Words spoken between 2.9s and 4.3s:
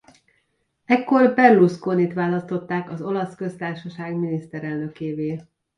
Olasz Köztársaság